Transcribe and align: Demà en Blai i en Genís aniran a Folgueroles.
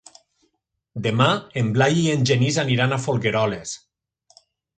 Demà 1.07 1.27
en 1.63 1.69
Blai 1.75 1.99
i 2.05 2.07
en 2.15 2.25
Genís 2.31 2.59
aniran 2.65 2.97
a 2.97 3.01
Folgueroles. 3.05 3.77